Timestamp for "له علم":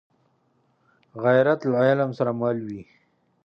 1.71-2.09